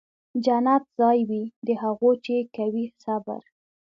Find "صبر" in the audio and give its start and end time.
3.03-3.41